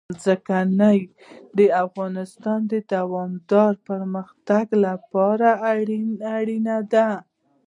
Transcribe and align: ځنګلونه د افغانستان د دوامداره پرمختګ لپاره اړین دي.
ځنګلونه 0.23 0.87
د 1.57 1.59
افغانستان 1.85 2.59
د 2.71 2.73
دوامداره 2.93 3.81
پرمختګ 3.89 4.65
لپاره 4.85 5.47
اړین 5.71 6.07
دي. 6.93 7.07